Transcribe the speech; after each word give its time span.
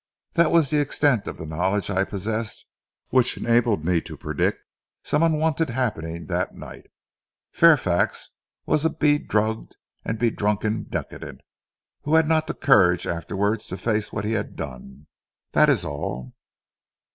That 0.33 0.49
was 0.51 0.71
the 0.71 0.79
extent 0.81 1.27
of 1.27 1.37
the 1.37 1.45
knowledge 1.45 1.91
I 1.91 2.05
possessed 2.05 2.65
which 3.09 3.37
enabled 3.37 3.85
me 3.85 4.01
to 4.01 4.17
predict 4.17 4.63
some 5.03 5.21
unwonted 5.21 5.69
happening 5.69 6.25
that 6.25 6.55
night. 6.55 6.87
Fairfax 7.53 8.31
was 8.65 8.83
a 8.83 8.89
bedrugged 8.89 9.77
and 10.03 10.17
bedrunken 10.17 10.85
decadent 10.89 11.41
who 12.01 12.15
had 12.15 12.27
not 12.27 12.47
the 12.47 12.55
courage 12.55 13.05
afterwards 13.05 13.67
to 13.67 13.77
face 13.77 14.11
what 14.11 14.25
he 14.25 14.31
had 14.31 14.55
done. 14.55 15.05
That 15.51 15.69
is 15.69 15.85
all." 15.85 16.33